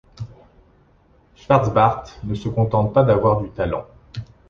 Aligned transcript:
Schwarz-Bart 1.35 2.21
ne 2.23 2.33
se 2.33 2.49
contente 2.49 2.91
pas 2.91 3.03
d’avoir 3.03 3.39
du 3.41 3.49
“talent”. 3.51 3.85